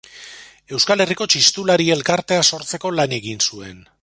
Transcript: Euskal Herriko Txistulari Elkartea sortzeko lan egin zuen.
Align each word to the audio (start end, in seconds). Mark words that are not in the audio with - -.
Euskal 0.77 1.03
Herriko 1.05 1.27
Txistulari 1.33 1.87
Elkartea 1.99 2.49
sortzeko 2.53 2.97
lan 3.01 3.19
egin 3.23 3.49
zuen. 3.51 3.89